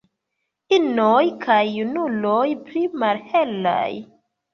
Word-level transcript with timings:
Inoj 0.77 1.25
kaj 1.43 1.57
junuloj 1.73 2.45
pli 2.71 2.81
malhelaj. 3.03 3.83